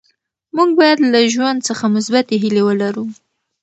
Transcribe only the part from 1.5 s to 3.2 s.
څخه مثبتې هیلې ولرو.